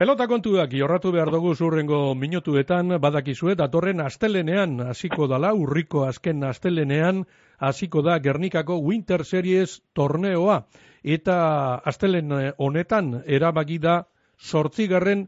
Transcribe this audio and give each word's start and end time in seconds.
Pelota 0.00 0.24
kontuak 0.30 0.72
jorratu 0.72 1.10
behar 1.12 1.28
dugu 1.28 1.50
zurrengo 1.52 2.14
minutuetan. 2.16 2.94
Badakizue 3.04 3.52
datorren 3.60 3.98
astelenean 4.00 4.78
hasiko 4.80 5.26
dala 5.28 5.50
urriko 5.52 6.06
azken 6.06 6.40
astelenean 6.48 7.18
hasiko 7.68 8.00
da 8.06 8.14
Gernikako 8.26 8.78
Winter 8.80 9.26
Series 9.28 9.74
torneoa. 9.92 10.62
Eta 11.04 11.36
astelen 11.92 12.32
honetan 12.56 13.12
erabaki 13.26 13.76
da 13.78 13.98
sortzigarren 14.38 15.26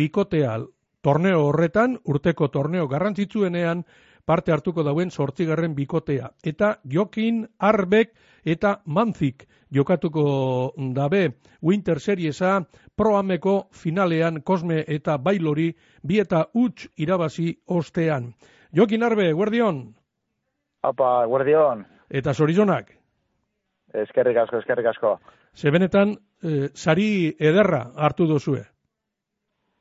bikotea. 0.00 0.56
Torneo 1.04 1.44
horretan 1.50 1.98
urteko 2.08 2.48
torneo 2.48 2.88
garrantzitsuenean 2.88 3.84
parte 4.24 4.52
hartuko 4.52 4.82
dauen 4.82 5.10
sortzigarren 5.10 5.74
bikotea. 5.74 6.30
Eta 6.44 6.78
Jokin 6.90 7.44
Arbek 7.58 8.14
eta 8.44 8.80
Manzik 8.84 9.46
jokatuko 9.74 10.72
dabe 10.94 11.34
Winter 11.62 12.00
Seriesa 12.00 12.60
proameko 12.96 13.68
finalean 13.72 14.42
Kosme 14.42 14.84
eta 14.86 15.16
Bailori 15.18 15.70
bi 16.02 16.20
eta 16.20 16.46
utx 16.54 16.88
irabazi 16.96 17.54
ostean. 17.66 18.34
Jokin 18.74 19.02
Arbe, 19.02 19.32
guardion? 19.32 19.94
Apa, 20.82 21.24
guardion. 21.26 21.86
Eta 22.10 22.34
zorizonak? 22.34 22.90
Eskerrik 23.94 24.36
asko, 24.36 24.58
eskerrik 24.58 24.86
asko. 24.90 25.18
Zebenetan, 25.54 26.16
eh, 26.42 26.68
sari 26.74 27.36
ederra 27.38 27.92
hartu 27.96 28.26
dozue? 28.26 28.64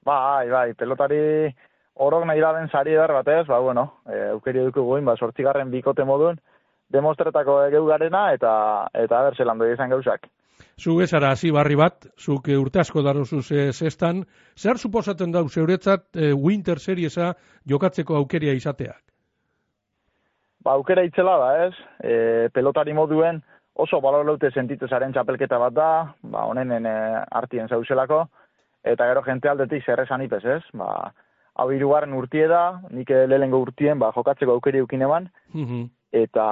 Bai, 0.06 0.50
bai, 0.50 0.74
pelotari 0.78 1.50
orok 1.96 2.26
nahi 2.26 2.42
da 2.42 2.54
den 2.54 2.70
sari 2.70 2.94
edar 2.94 3.14
batez, 3.14 3.46
ba, 3.48 3.60
bueno, 3.60 3.86
e, 4.10 4.30
aukeri 4.34 4.66
duku 4.66 4.82
guin, 4.82 5.06
ba, 5.06 5.16
sortzigarren 5.18 5.72
bikote 5.72 6.06
modun, 6.06 6.40
demostretako 6.94 7.60
egeu 7.68 7.86
garena, 7.86 8.32
eta, 8.34 8.54
eta 8.94 9.20
aber 9.20 9.36
zelan 9.36 9.62
izan 9.72 9.90
gauzak. 9.90 10.28
Zu 10.80 11.02
ezara 11.02 11.32
hasi 11.32 11.52
barri 11.52 11.76
bat, 11.76 12.08
zuk 12.18 12.48
e, 12.50 12.58
urte 12.58 12.80
asko 12.80 13.04
darozu 13.06 13.42
zestan, 13.44 14.24
zer 14.58 14.78
suposatzen 14.78 15.32
dau 15.32 15.48
zeuretzat 15.48 16.16
e, 16.16 16.34
Winter 16.34 16.80
Seriesa 16.80 17.34
jokatzeko 17.70 18.16
aukeria 18.16 18.54
izateak? 18.54 19.02
Ba, 20.64 20.74
aukera 20.74 21.04
itzela 21.04 21.38
da, 21.38 21.50
ez? 21.68 21.74
E, 22.00 22.50
pelotari 22.54 22.94
moduen 22.94 23.42
oso 23.74 24.00
balorlaute 24.02 24.52
sentitu 24.52 24.88
zaren 24.88 25.14
txapelketa 25.14 25.60
bat 25.60 25.74
da, 25.74 25.90
ba, 26.24 26.46
honenen 26.50 26.86
e, 26.86 26.96
artien 27.32 27.68
zauzelako, 27.68 28.24
eta 28.84 29.08
gero 29.10 29.24
jente 29.26 29.50
aldetik 29.50 29.86
zerrezan 29.86 30.24
ipez, 30.26 30.44
ez? 30.46 30.62
Ba, 30.74 31.12
hau 31.56 31.70
irugarren 31.72 32.14
urtie 32.18 32.48
da, 32.50 32.82
nik 32.92 33.10
lehengo 33.10 33.62
urtien, 33.62 34.00
ba, 34.00 34.12
jokatzeko 34.16 34.58
aukeri 34.58 34.82
eukin 34.82 35.06
eban, 35.06 35.30
mhm. 35.54 35.86
eta, 36.24 36.48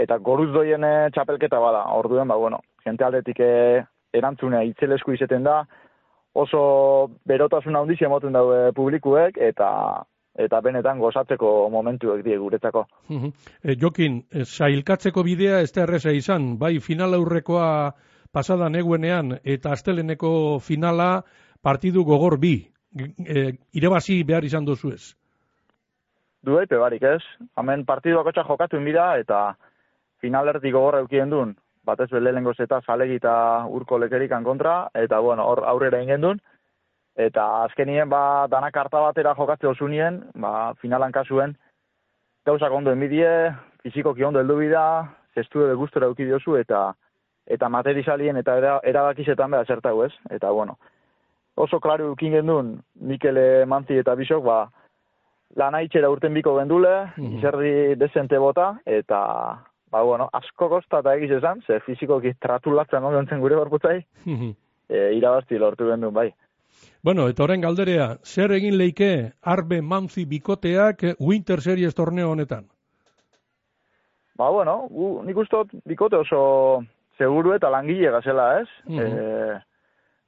eta 0.00 0.18
goruz 0.18 0.50
doien 0.54 0.84
eh, 0.84 1.10
txapelketa 1.14 1.60
bada, 1.62 1.84
orduen, 1.98 2.28
ba, 2.28 2.36
bueno, 2.36 2.60
jente 2.84 3.06
aldetik 3.06 3.40
eh, 3.46 3.84
erantzunea 4.12 4.62
itzelesku 4.66 5.14
izeten 5.14 5.46
da, 5.46 5.62
oso 6.34 6.62
berotasun 7.26 7.76
handiz 7.76 7.98
emoten 8.02 8.34
daue 8.34 8.70
publikuek, 8.74 9.38
eta 9.50 9.70
eta 10.40 10.60
benetan 10.62 11.00
gozatzeko 11.02 11.68
momentuek 11.72 12.22
die 12.24 12.36
guretzako. 12.38 12.84
E, 13.10 13.74
Jokin, 13.76 14.20
e, 14.30 14.44
sailkatzeko 14.44 15.24
bidea 15.26 15.58
ez 15.60 15.72
da 15.74 15.82
erreza 15.82 16.14
izan, 16.14 16.54
bai 16.58 16.78
final 16.80 17.16
aurrekoa 17.18 17.66
pasada 18.32 18.70
neguenean 18.70 19.34
eta 19.42 19.74
asteleneko 19.74 20.60
finala 20.62 21.24
partidu 21.60 22.04
gogor 22.06 22.38
bi, 22.40 22.54
e, 22.96 23.56
irebazi 23.72 24.22
behar 24.24 24.44
izan 24.44 24.64
dozu 24.64 24.92
ez? 24.92 25.14
Duepe 26.42 26.76
barik 26.80 27.02
ez. 27.02 27.22
Hemen 27.58 27.84
partiduak 27.84 28.30
otxa 28.32 28.44
jokatu 28.48 28.78
inbida 28.80 29.16
eta 29.20 29.56
finalerdi 30.20 30.70
gogorra 30.70 31.02
eukien 31.04 31.30
duen. 31.30 31.56
Batez 31.84 32.10
bele 32.10 32.32
lengoz 32.32 32.56
eta 32.60 32.80
zalegi 32.86 33.18
eta 33.20 33.34
urko 33.68 33.98
lekerikan 33.98 34.44
kontra. 34.44 34.88
Eta 34.94 35.20
bueno, 35.20 35.44
hor 35.44 35.64
aurrera 35.66 36.02
ingen 36.02 36.20
duen. 36.20 36.40
Eta 37.16 37.64
azkenien 37.64 38.08
ba 38.08 38.46
danak 38.48 38.76
harta 38.76 39.00
batera 39.00 39.34
jokatze 39.34 39.66
osunien, 39.66 40.22
ba 40.34 40.74
finalan 40.80 41.12
kasuen 41.12 41.56
gauzak 42.46 42.72
ondo 42.72 42.92
enbidie, 42.92 43.52
fizikoki 43.82 44.24
ondo 44.24 44.40
heldu 44.40 44.56
bida, 44.56 44.84
zestu 45.34 45.66
de 45.66 45.74
gustora 45.74 46.08
eduki 46.08 46.24
diozu 46.24 46.56
eta 46.56 46.94
eta 47.50 47.68
materialien 47.68 48.36
eta 48.36 48.56
erabakizetan 48.86 49.50
beha 49.50 49.66
zertau 49.66 50.04
ez. 50.04 50.12
Eta 50.30 50.50
bueno, 50.50 50.78
oso 51.56 51.80
klaru 51.80 52.12
dukin 52.12 52.32
gendun, 52.38 52.76
Mikele 53.00 53.64
Manzi 53.66 53.98
eta 54.00 54.14
Bisok, 54.18 54.44
ba, 54.44 54.60
lan 55.56 55.74
haitxera 55.74 56.10
urten 56.10 56.34
biko 56.34 56.56
gendule, 56.58 56.92
mm 57.16 57.38
izerdi 57.38 57.72
desente 57.98 58.38
bota, 58.38 58.74
eta, 58.86 59.20
ba, 59.90 60.02
bueno, 60.02 60.28
asko 60.32 60.68
kosta 60.68 61.00
eta 61.00 61.14
egiz 61.18 61.32
esan, 61.38 61.62
ze 61.66 61.80
fizikoki 61.86 62.34
tratulatzen 62.40 63.04
ondoen 63.04 63.40
gure 63.40 63.56
barputzai, 63.56 63.98
mm 64.26 64.52
e, 64.90 65.12
irabazti 65.14 65.58
lortu 65.58 65.86
gendun, 65.86 66.14
bai. 66.14 66.30
Bueno, 67.02 67.28
eta 67.28 67.44
horren 67.44 67.62
galderea, 67.62 68.16
zer 68.24 68.52
egin 68.52 68.76
leike 68.78 69.32
arbe 69.42 69.80
manzi 69.82 70.26
bikoteak 70.26 71.04
Winter 71.18 71.60
Series 71.60 71.94
torneo 71.94 72.30
honetan? 72.30 72.66
Ba, 74.36 74.50
bueno, 74.50 74.86
gu, 74.90 75.22
nik 75.26 75.36
ustot 75.36 75.72
bikote 75.84 76.16
oso 76.16 76.42
seguru 77.18 77.54
eta 77.54 77.70
langile 77.70 78.10
gazela, 78.10 78.52
ez? 78.60 78.68
Mm 78.88 79.58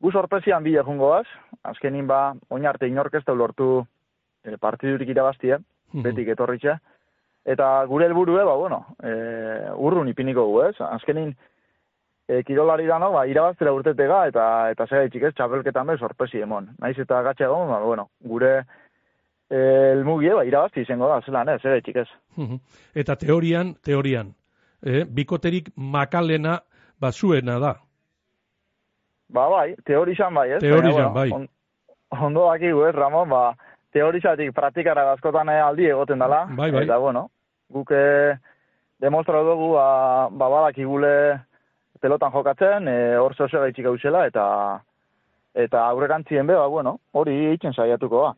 Gu 0.03 0.11
sorpresian 0.11 0.65
bila 0.65 0.83
jungoaz, 0.83 1.27
azkenin 1.63 2.09
ba, 2.11 2.33
oin 2.51 2.67
arte 2.67 2.89
inorkesta 2.91 3.35
lortu 3.39 3.85
e, 4.43 4.57
partidurik 4.59 5.09
irabaztia, 5.15 5.61
mm 5.93 6.03
betik 6.03 6.31
etorritxe. 6.33 6.73
Eta 7.45 7.67
gure 7.87 8.07
helburu 8.09 8.39
ba, 8.39 8.55
bueno, 8.57 8.79
e, 9.03 9.12
urrun 9.77 10.09
ipiniko 10.09 10.47
gu, 10.49 10.61
ez? 10.71 10.75
Azkenin, 10.81 11.35
e, 12.27 12.43
kirolari 12.43 12.87
dano, 12.87 13.12
ba, 13.12 13.27
irabaztera 13.27 13.75
urtetega, 13.77 14.27
eta 14.33 14.47
eta 14.73 14.87
zera 14.87 15.05
itxik 15.07 15.29
ez, 15.29 15.35
txapelketan 15.35 15.87
be, 15.87 15.99
sorpresi 15.99 16.41
emon. 16.41 16.71
Naiz 16.81 16.97
eta 16.99 17.23
gatxe 17.23 17.45
egon, 17.45 17.69
ba, 17.69 17.79
bueno, 17.85 18.09
gure 18.25 18.55
elmugie, 19.53 20.33
ba, 20.35 20.47
irabazti 20.49 20.81
izango 20.81 21.11
da, 21.12 21.21
zelan, 21.21 21.53
ez, 21.53 21.61
zera 21.62 21.79
itxik 21.79 22.03
ez. 22.03 22.09
Eta 23.05 23.19
teorian, 23.21 23.75
teorian, 23.85 24.35
eh, 24.83 25.05
bikoterik 25.05 25.71
makalena, 25.77 26.59
ba, 26.99 27.12
zuena 27.12 27.59
da, 27.61 27.77
Ba, 29.32 29.48
bai, 29.48 29.75
teorizan 29.88 30.34
bai, 30.34 30.50
ez? 30.56 30.60
Teorizan, 30.60 31.12
bai. 31.15 31.31
On, 31.32 31.47
ondo 32.20 32.47
daki 32.50 32.69
ez, 32.69 32.94
Ramon, 32.94 33.28
ba, 33.28 33.44
teorizatik 33.93 34.53
praktikara 34.54 35.10
askotan 35.12 35.48
aldi 35.48 35.88
egoten 35.88 36.19
dela. 36.20 36.44
Bai, 36.56 36.70
bai. 36.70 36.84
Eta, 36.84 36.98
bueno, 36.98 37.28
guke 37.72 38.03
demostra 39.00 39.43
dugu, 39.43 39.72
ba, 39.75 40.28
ba 40.31 40.48
badaki 40.48 40.84
gule 40.84 41.15
pelotan 42.03 42.32
jokatzen, 42.34 42.88
e, 42.88 42.97
hor 43.16 43.34
zehose 43.37 43.60
gaitxik 43.62 43.87
gauzela, 43.87 44.26
eta 44.26 44.44
eta 45.54 45.87
aurrerantzien 45.93 46.47
be, 46.47 46.56
ba, 46.56 46.66
bueno, 46.69 46.99
hori 47.12 47.37
itzen 47.53 47.75
saiatuko 47.76 48.22
ba. 48.26 48.34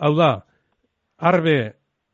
Hau 0.00 0.14
da, 0.16 0.30
arbe, 1.18 1.56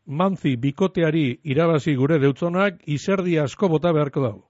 manzi, 0.07 0.57
bikoteari 0.57 1.41
irabazi 1.45 1.97
gure 1.99 2.19
deutzonak, 2.23 2.81
izerdi 2.87 3.39
asko 3.43 3.69
bota 3.69 3.93
beharko 3.93 4.23
dago. 4.23 4.46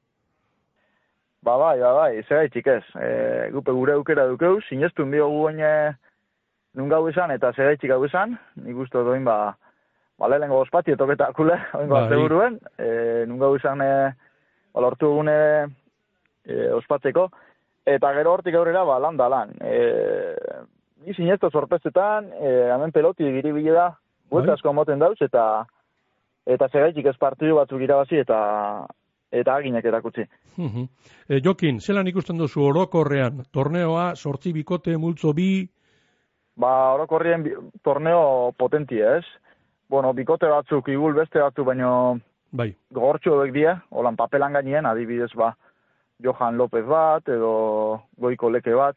Ba, 1.46 1.54
bai, 1.62 1.78
ba, 1.78 1.92
bai, 1.94 2.18
itxik 2.18 2.66
ez. 2.66 2.82
E, 2.98 3.08
gupe 3.54 3.70
gure 3.70 3.94
aukera 3.94 4.26
dukeu, 4.26 4.58
sinestu 4.66 5.04
bio 5.06 5.28
guen 5.30 5.62
nun 6.76 6.90
gau 6.90 7.06
izan, 7.08 7.30
eta 7.30 7.52
zera 7.54 7.72
itxik 7.76 7.92
gau 7.92 8.02
izan, 8.04 8.34
nik 8.64 8.76
uste 8.82 8.98
doin, 9.06 9.22
ba, 9.24 9.54
ba, 10.18 10.28
lehenko 10.28 10.58
ospati 10.64 10.92
etoketa 10.92 11.30
akule, 11.30 11.56
oin 11.78 11.88
bai. 11.92 12.08
seguruen, 12.10 12.58
e, 12.78 12.88
nun 13.30 13.38
gau 13.38 13.54
izan, 13.56 13.80
e, 13.80 14.10
ba, 14.74 14.82
lortu 14.84 15.12
gune 15.20 15.38
e, 16.44 16.66
ospatzeko, 16.80 17.28
eta 17.94 18.12
gero 18.18 18.34
hortik 18.34 18.58
aurrera, 18.58 18.84
ba, 18.88 18.98
lan 19.06 19.16
da 19.16 19.30
lan. 19.30 19.54
E, 19.62 19.78
ni 21.06 21.14
sinestu 21.14 21.52
sorpezetan, 21.54 22.28
e, 22.42 22.52
hemen 22.74 22.92
peloti 22.92 23.30
giri 23.38 23.54
bile 23.54 23.78
da, 23.78 23.88
bai. 24.34 24.48
asko 24.58 24.74
moten 24.74 24.98
dauz, 24.98 25.16
eta 25.22 25.64
eta 26.46 26.68
zera 26.74 26.90
itxik 26.90 27.14
ez 27.14 27.18
partidu 27.22 27.56
batzuk 27.62 27.80
irabazi, 27.86 28.18
eta 28.26 28.40
eta 29.40 29.56
aginak 29.56 29.84
erakutsi. 29.84 30.26
e, 31.28 31.40
Jokin, 31.44 31.80
zelan 31.80 32.08
ikusten 32.08 32.38
duzu 32.38 32.64
orokorrean, 32.68 33.44
torneoa, 33.52 34.14
sortzi 34.14 34.52
bikote, 34.52 34.96
multzo 34.96 35.32
bi? 35.36 35.66
Ba, 36.56 36.94
orokorrien 36.94 37.44
torneo 37.84 38.52
potenti 38.56 39.00
ez. 39.00 39.24
Bueno, 39.88 40.12
bikote 40.14 40.48
batzuk, 40.50 40.88
igul 40.88 41.14
beste 41.14 41.38
batzuk, 41.38 41.66
baino 41.66 42.18
bai. 42.50 42.72
gogortxo 42.90 43.36
hauek 43.36 43.52
die, 43.54 43.68
holan 43.90 44.16
papelan 44.16 44.56
gainien, 44.56 44.86
adibidez, 44.86 45.30
ba, 45.36 45.52
Johan 46.22 46.56
López 46.56 46.84
bat, 46.88 47.28
edo 47.28 48.02
goiko 48.18 48.50
leke 48.50 48.74
bat. 48.74 48.96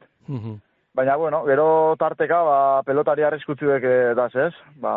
Baina, 0.95 1.15
bueno, 1.15 1.43
gero 1.45 1.95
tarteka, 1.99 2.39
ba, 2.43 2.59
pelotari 2.87 3.23
arriskutzuek 3.23 3.83
daz 4.17 4.31
ez, 4.35 4.53
ba, 4.81 4.93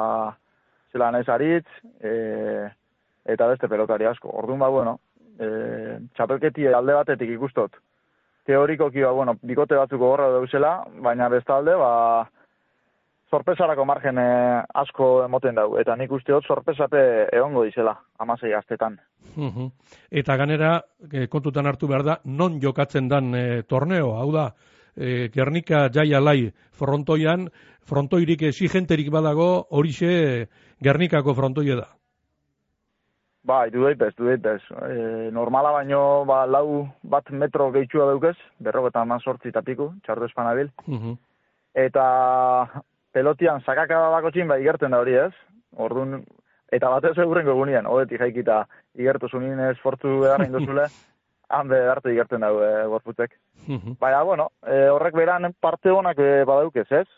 zelan 0.93 1.19
ez 1.19 1.29
aritz, 1.29 1.67
e, 2.01 2.69
eta 3.25 3.49
beste 3.51 3.69
pelotari 3.69 4.07
asko. 4.09 4.31
Orduan, 4.43 4.61
ba, 4.63 4.69
bueno, 4.69 4.99
e, 5.39 5.49
txapelketi 6.17 6.67
alde 6.69 6.95
batetik 6.99 7.31
ikustot. 7.37 7.77
Teorikoki, 8.47 9.03
ba, 9.05 9.13
bueno, 9.15 9.37
bikote 9.43 9.79
batzuko 9.79 10.09
gorra 10.11 10.31
dauzela, 10.35 10.73
baina 11.05 11.29
bestalde, 11.31 11.77
ba, 11.79 11.93
sorpresarako 13.33 13.85
margen 13.89 14.19
e, 14.19 14.27
asko 14.83 15.13
emoten 15.25 15.57
dau. 15.57 15.69
Eta 15.81 15.97
nik 15.97 16.13
uste 16.13 16.35
hot 16.37 16.49
sorpresape 16.49 17.05
egongo 17.33 17.65
dizela, 17.69 17.95
amasei 18.21 18.53
astetan. 18.57 18.99
Eta 20.11 20.37
ganera, 20.37 20.75
e, 21.09 21.27
kontutan 21.33 21.71
hartu 21.71 21.89
behar 21.89 22.05
da, 22.09 22.19
non 22.25 22.61
jokatzen 22.61 23.09
dan 23.09 23.33
e, 23.35 23.63
torneo, 23.63 24.17
hau 24.19 24.29
da, 24.35 24.51
e, 24.97 25.31
Gernika 25.35 25.87
jai 25.95 26.11
alai 26.15 26.53
frontoian, 26.77 27.49
frontoirik 27.89 28.43
exigenterik 28.51 29.11
badago, 29.11 29.67
horixe 29.71 30.49
Gernikako 30.83 31.35
frontoia 31.39 31.79
da. 31.79 31.89
Bai, 33.45 33.71
du 33.71 33.83
daitez, 33.83 34.15
du 34.15 34.29
daitez. 34.29 34.63
E, 34.87 35.31
normala 35.35 35.73
baino 35.75 36.25
ba, 36.25 36.45
lau 36.47 36.87
bat 37.03 37.31
metro 37.31 37.73
gehitxua 37.75 38.07
daukez, 38.13 38.37
berrogetan 38.63 39.09
man 39.11 39.21
sortzi 39.21 39.51
tapiku, 39.51 39.91
txartu 40.07 40.29
espanabil. 40.29 40.71
Mhm. 40.87 41.17
Eta 41.75 42.05
pelotian 43.13 43.61
sakaka 43.67 43.99
bako 44.15 44.31
ba, 44.47 44.59
igerten 44.59 44.91
da 44.91 45.01
hori 45.01 45.15
ez. 45.15 45.33
Orduan, 45.77 46.23
eta 46.71 46.89
batez 46.89 47.19
egurren 47.19 47.47
gogunean, 47.47 47.87
hodetik 47.87 48.21
jaikita 48.21 48.67
igertu 48.95 49.29
zunien 49.29 49.59
esfortzu 49.71 50.21
beharra 50.21 50.47
induzule, 50.47 50.87
hande 51.49 51.79
arte 51.89 52.13
igerten 52.13 52.41
dago 52.41 52.63
e, 52.63 52.87
gorputzek. 52.87 53.39
Mhm. 53.67 53.99
Baina, 53.99 54.23
bueno, 54.23 54.51
e, 54.63 54.89
horrek 54.89 55.15
beran 55.15 55.53
parte 55.61 55.91
honak 55.91 56.19
e, 56.19 56.45
badaukez, 56.45 56.91
ez? 56.93 57.09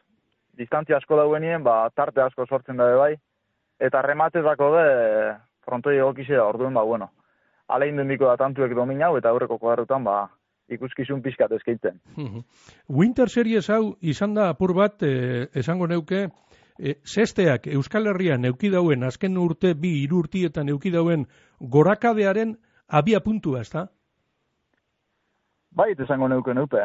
Distantzia 0.56 0.96
asko 0.96 1.16
dauenien, 1.16 1.62
ba, 1.62 1.90
tarte 1.94 2.22
asko 2.22 2.46
sortzen 2.46 2.76
dabe 2.76 2.94
bai. 2.96 3.14
Eta 3.78 4.00
rematezako 4.02 4.70
de, 4.76 5.34
frontoi 5.64 5.96
egokizea, 5.98 6.44
orduan, 6.44 6.74
ba, 6.74 6.82
bueno, 6.84 7.10
alein 7.68 7.96
dendiko 7.96 8.28
da 8.28 8.36
tantuek 8.36 8.74
dominau, 8.76 9.16
eta 9.18 9.30
aurreko 9.30 9.58
kodarrutan, 9.58 10.04
ba, 10.04 10.28
ikuskizun 10.68 11.22
pixkat 11.22 11.52
eskeitzen. 11.52 12.00
Mhm. 12.16 12.44
Winter 12.88 13.28
Series 13.28 13.68
hau 13.70 13.96
izan 14.00 14.34
da 14.34 14.48
apur 14.50 14.74
bat, 14.74 15.02
eh, 15.02 15.48
esango 15.54 15.86
neuke, 15.86 16.28
eh, 16.78 16.96
zesteak 17.04 17.66
Euskal 17.66 18.06
Herrian 18.06 18.44
eukidauen 18.44 19.04
azken 19.04 19.36
urte, 19.38 19.74
bi 19.74 20.02
hiru 20.02 20.18
urtietan 20.24 20.68
eukidauen 20.68 21.26
gorakadearen 21.60 22.56
abia 22.88 23.20
puntua, 23.20 23.60
ez 23.60 23.70
da? 23.70 23.88
Bai, 25.70 25.92
esango 25.98 26.28
neuke 26.28 26.54
neupe. 26.54 26.80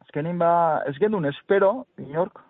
Azkenin 0.00 0.38
ba, 0.38 0.82
ez 0.86 0.96
gendun 0.98 1.26
espero, 1.26 1.86
inork, 1.98 2.40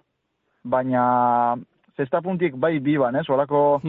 baina 0.62 1.56
zesta 1.96 2.20
puntik 2.20 2.56
bai 2.56 2.78
bi 2.78 2.96
ban, 2.98 3.16
ez? 3.16 3.28
Olako. 3.28 3.80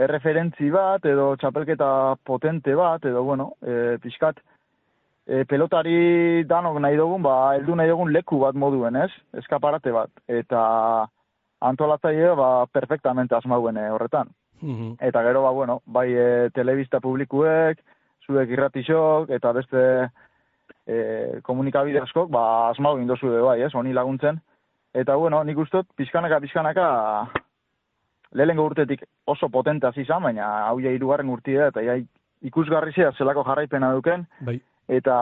Erreferentzi 0.00 0.70
bat, 0.72 1.04
edo 1.04 1.34
txapelketa 1.40 2.16
potente 2.24 2.74
bat, 2.78 3.04
edo, 3.04 3.22
bueno, 3.26 3.52
e, 3.60 3.98
pixkat, 4.02 4.40
e, 5.26 5.44
pelotari 5.48 6.44
danok 6.48 6.80
nahi 6.80 6.96
dugun, 6.98 7.22
ba, 7.22 7.54
heldu 7.56 7.76
nahi 7.76 7.90
dugun 7.92 8.12
leku 8.14 8.40
bat 8.40 8.56
moduen, 8.56 8.96
ez? 8.96 9.10
Eskaparate 9.42 9.92
bat. 9.94 10.12
Eta 10.28 10.62
antolatzaile, 11.70 12.32
ba, 12.38 12.50
perfectamente 12.72 13.36
asmauen 13.36 13.76
e, 13.76 13.88
horretan. 13.92 14.32
Mhm. 14.60 14.96
Eta 15.00 15.22
gero, 15.24 15.44
ba, 15.44 15.52
bueno, 15.56 15.80
bai 15.86 16.08
e, 16.12 16.28
telebista 16.56 17.00
publikuek, 17.00 17.80
zuek 18.26 18.50
irratixok, 18.56 19.30
eta 19.36 19.52
beste 19.56 19.84
e, 20.86 20.96
komunikabide 21.44 22.00
askok, 22.04 22.30
ba, 22.32 22.70
asmau 22.70 22.96
indozu 23.00 23.32
bai, 23.44 23.60
ez, 23.62 23.74
honi 23.74 23.92
laguntzen. 23.92 24.40
Eta, 24.94 25.14
bueno, 25.14 25.44
nik 25.44 25.58
ustot, 25.60 25.86
pixkanaka, 25.96 26.40
pixkanaka, 26.42 26.86
lehenengo 28.34 28.64
urtetik 28.64 29.04
oso 29.26 29.48
potente 29.48 29.86
hasi 29.86 30.02
izan, 30.02 30.22
baina 30.22 30.48
hau 30.68 30.78
ja 30.80 30.90
hirugarren 30.90 31.30
urtia 31.30 31.68
eta 31.68 31.82
ja 31.82 31.96
ikusgarri 32.42 32.92
zea 32.92 33.12
zelako 33.18 33.44
jarraipena 33.44 33.92
duken, 33.92 34.26
Bai. 34.40 34.60
eta 34.88 35.16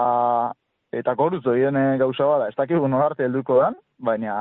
eta 0.93 1.15
koruz 1.17 1.43
doien 1.45 1.77
eh, 1.77 1.99
gauza 1.99 2.25
bada, 2.25 2.49
ez 2.49 2.57
dakigu 2.57 2.89
nola 2.89 3.11
arte 3.11 3.25
helduko 3.25 3.61
dan, 3.61 3.77
baina 3.99 4.35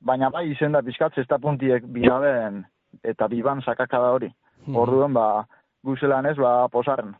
baina 0.00 0.30
bai 0.30 0.50
izen 0.50 0.72
da 0.72 0.82
pixkat 0.82 1.14
zesta 1.14 1.38
puntiek 1.38 1.84
bilaben 1.92 2.64
eta 3.04 3.28
biban 3.28 3.62
sakakada 3.62 4.12
hori. 4.12 4.30
Mhm. 4.66 4.76
Orduan, 4.76 5.14
ba, 5.14 5.46
guzelan 5.84 6.26
ez, 6.26 6.36
ba, 6.36 6.68
posarren. 6.68 7.14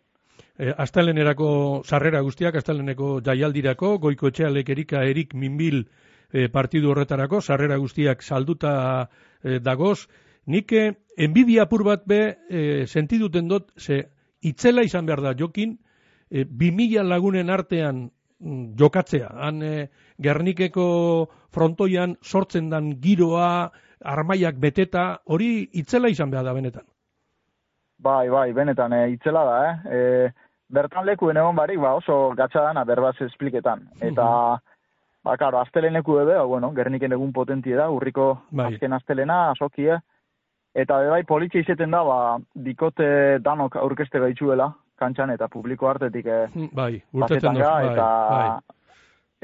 E, 0.58 0.72
astelenerako 0.72 1.82
sarrera 1.84 2.20
guztiak, 2.24 2.56
asteleneko 2.56 3.20
jaialdirako, 3.24 3.96
goiko 3.98 4.30
etxealek 4.32 4.68
erika 4.74 5.04
erik 5.04 5.34
minbil 5.34 5.84
e, 6.32 6.48
partidu 6.52 6.90
horretarako, 6.90 7.40
sarrera 7.40 7.76
guztiak 7.76 8.22
salduta 8.22 8.72
e, 9.42 9.58
dagoz. 9.60 10.06
Nik 10.46 10.72
e, 10.72 10.84
enbidia 11.18 11.66
apur 11.66 11.84
bat 11.84 12.04
be 12.06 12.20
e, 12.48 12.86
sentiduten 12.86 13.48
dut, 13.48 13.72
ze 13.78 14.04
itzela 14.46 14.84
izan 14.86 15.06
behar 15.06 15.22
da 15.24 15.34
jokin, 15.38 15.76
e, 16.30 16.44
2000 16.44 17.02
lagunen 17.08 17.50
artean 17.50 18.04
mm, 18.38 18.76
jokatzea. 18.78 19.32
Han 19.48 19.62
e, 19.62 19.74
Gernikeko 20.22 20.86
frontoian 21.52 22.16
sortzen 22.22 22.70
dan 22.70 22.94
giroa, 23.02 23.72
armaiak 24.04 24.60
beteta, 24.60 25.08
hori 25.26 25.68
itzela 25.72 26.08
izan 26.12 26.30
behar 26.30 26.44
da 26.44 26.54
benetan. 26.54 26.86
Bai, 27.98 28.28
bai, 28.28 28.52
benetan, 28.52 28.92
e, 28.92 29.10
itzela 29.16 29.44
da, 29.48 29.60
eh? 29.66 29.76
E, 29.96 30.32
bertan 30.68 31.06
lekuen 31.06 31.38
egon 31.40 31.56
barik, 31.56 31.80
ba, 31.80 31.94
oso 31.96 32.34
gatsa 32.36 32.68
dana 32.68 32.84
berbaz 32.84 33.16
espliketan. 33.24 33.86
Eta, 34.04 34.26
ba, 35.24 35.36
karo, 35.40 35.62
astelen 35.62 35.96
leku 35.96 36.18
ebe, 36.20 36.34
ba, 36.36 36.44
bueno, 36.44 36.72
gerniken 36.76 37.16
egun 37.16 37.32
potentie 37.32 37.76
da, 37.78 37.88
urriko 37.90 38.28
Bai. 38.50 38.74
azken 38.74 38.92
astelena, 38.92 39.50
asokie. 39.54 39.96
Eta, 40.76 40.98
bai, 41.08 41.22
politxe 41.24 41.62
izeten 41.62 41.90
da, 41.94 42.02
ba, 42.04 42.16
dikote 42.52 43.06
danok 43.44 43.78
aurkeste 43.80 44.20
gaitzuela, 44.20 44.68
kantxan 45.00 45.30
eta 45.32 45.48
publiko 45.52 45.88
hartetik 45.88 46.26
e, 46.28 46.42
Bai, 46.76 46.92
urtetzen 47.12 47.20
pasetan 47.22 47.54
dut, 47.56 47.62
ga, 47.62 47.72
bai, 47.72 47.88
eta, 47.92 48.08
bai. 48.32 48.76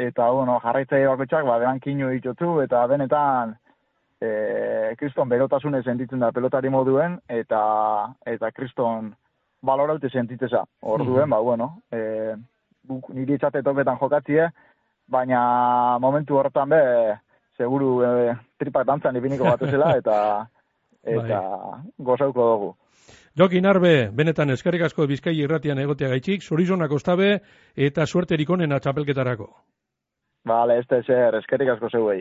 eta, 0.09 0.29
bueno, 0.37 0.59
jarraitzaile 0.65 1.09
bakoitzak, 1.09 1.47
ba, 1.49 1.59
beran 1.63 1.81
kinu 1.81 2.11
ditutu, 2.13 2.59
eta 2.65 2.85
benetan, 2.91 3.57
e, 4.21 4.95
kriston 5.01 5.29
berotasunez 5.33 5.83
sentitzen 5.89 6.21
da 6.21 6.33
pelotari 6.37 6.69
moduen, 6.73 7.19
eta, 7.29 7.63
eta 8.29 8.51
kriston 8.53 9.13
baloraute 9.63 10.11
sentitzeza. 10.11 10.65
Orduen, 10.83 11.25
Mhm. 11.29 11.31
ba, 11.31 11.39
bueno, 11.41 11.71
e, 11.91 12.35
guk 12.85 13.09
niri 13.15 13.35
etxate 13.39 13.63
toketan 13.63 13.97
jokatzie, 13.99 14.49
baina 15.09 15.99
momentu 16.01 16.37
horretan 16.37 16.69
be, 16.69 16.83
seguru 17.57 18.03
e, 18.05 18.35
tripak 18.59 18.85
dantzan 18.87 19.17
ipiniko 19.17 19.45
batezela, 19.57 19.97
eta, 19.97 20.47
eta 21.05 21.41
gozauko 21.99 22.49
dugu. 22.53 22.71
Jokin 23.39 23.67
Arbe, 23.67 24.11
benetan 24.13 24.53
eskerrik 24.53 24.85
asko 24.87 25.07
Bizkai 25.09 25.35
irratian 25.41 25.79
egotea 25.81 26.11
gaitxik, 26.13 26.43
zorizonak 26.43 26.93
ostabe 26.93 27.39
eta 27.77 28.07
suerterik 28.07 28.51
onena 28.51 28.79
txapelketarako. 28.79 29.49
Bale, 30.45 30.79
ez 30.79 30.87
da 30.91 30.99
eskerrik 31.39 31.71
asko 31.73 31.89
zeuei. 31.89 32.21